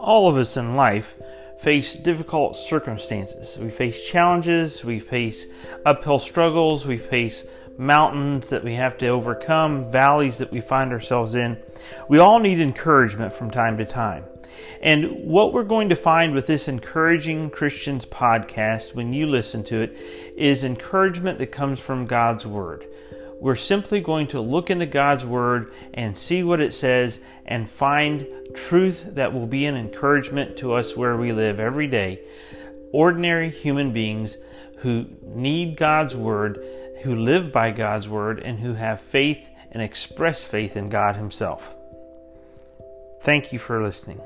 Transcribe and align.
all 0.00 0.28
of 0.28 0.36
us 0.36 0.56
in 0.56 0.74
life 0.74 1.16
face 1.58 1.94
difficult 1.94 2.56
circumstances. 2.56 3.58
We 3.58 3.70
face 3.70 4.02
challenges, 4.02 4.84
we 4.84 4.98
face 4.98 5.46
uphill 5.84 6.18
struggles, 6.18 6.86
we 6.86 6.96
face 6.96 7.44
mountains 7.76 8.48
that 8.48 8.64
we 8.64 8.74
have 8.74 8.96
to 8.98 9.08
overcome, 9.08 9.90
valleys 9.90 10.38
that 10.38 10.50
we 10.50 10.60
find 10.60 10.92
ourselves 10.92 11.34
in. 11.34 11.58
We 12.08 12.18
all 12.18 12.38
need 12.38 12.60
encouragement 12.60 13.32
from 13.32 13.50
time 13.50 13.78
to 13.78 13.84
time. 13.84 14.24
And 14.82 15.24
what 15.24 15.52
we're 15.52 15.64
going 15.64 15.90
to 15.90 15.96
find 15.96 16.34
with 16.34 16.46
this 16.46 16.66
Encouraging 16.66 17.50
Christians 17.50 18.06
podcast 18.06 18.94
when 18.94 19.12
you 19.12 19.26
listen 19.26 19.62
to 19.64 19.82
it 19.82 19.96
is 20.36 20.64
encouragement 20.64 21.38
that 21.38 21.48
comes 21.48 21.78
from 21.78 22.06
God's 22.06 22.46
Word. 22.46 22.86
We're 23.40 23.56
simply 23.56 24.00
going 24.00 24.26
to 24.28 24.40
look 24.40 24.70
into 24.70 24.86
God's 24.86 25.24
Word 25.24 25.72
and 25.94 26.16
see 26.16 26.42
what 26.42 26.60
it 26.60 26.74
says 26.74 27.20
and 27.46 27.68
find 27.68 28.26
truth 28.54 29.02
that 29.14 29.32
will 29.32 29.46
be 29.46 29.64
an 29.64 29.76
encouragement 29.76 30.58
to 30.58 30.74
us 30.74 30.96
where 30.96 31.16
we 31.16 31.32
live 31.32 31.58
every 31.58 31.86
day. 31.86 32.20
Ordinary 32.92 33.48
human 33.48 33.92
beings 33.92 34.36
who 34.78 35.06
need 35.22 35.76
God's 35.76 36.14
Word, 36.14 36.62
who 37.02 37.16
live 37.16 37.50
by 37.50 37.70
God's 37.70 38.08
Word, 38.08 38.40
and 38.40 38.58
who 38.58 38.74
have 38.74 39.00
faith 39.00 39.48
and 39.72 39.82
express 39.82 40.44
faith 40.44 40.76
in 40.76 40.90
God 40.90 41.16
Himself. 41.16 41.74
Thank 43.22 43.52
you 43.52 43.58
for 43.58 43.82
listening. 43.82 44.20